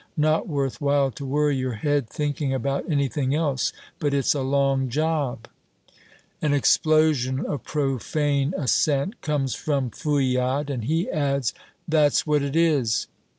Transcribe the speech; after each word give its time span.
Not 0.17 0.47
worth 0.47 0.81
while 0.81 1.11
to 1.11 1.23
worry 1.23 1.55
your 1.57 1.75
head 1.75 2.09
thinking 2.09 2.55
about 2.55 2.89
anything 2.89 3.35
else. 3.35 3.71
But 3.99 4.15
it's 4.15 4.33
a 4.33 4.41
long 4.41 4.89
job." 4.89 5.47
An 6.41 6.55
explosion 6.55 7.45
of 7.45 7.63
profane 7.63 8.55
assent 8.57 9.21
comes 9.21 9.53
from 9.53 9.91
Fouillade, 9.91 10.71
and 10.71 10.85
he 10.85 11.07
adds, 11.07 11.53
"That's 11.87 12.25
what 12.25 12.41
it 12.41 12.55
is!" 12.55 13.05